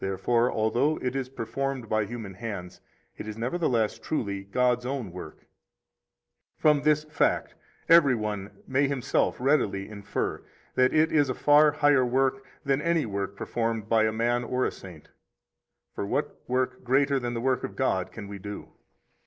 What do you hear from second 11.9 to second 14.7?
work than any work performed by a man or